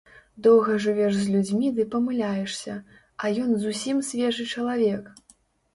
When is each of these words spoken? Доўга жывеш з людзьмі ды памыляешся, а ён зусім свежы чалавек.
Доўга 0.45 0.77
жывеш 0.85 1.13
з 1.19 1.25
людзьмі 1.33 1.69
ды 1.81 1.85
памыляешся, 1.97 2.81
а 3.23 3.33
ён 3.45 3.51
зусім 3.67 4.05
свежы 4.11 4.53
чалавек. 4.57 5.03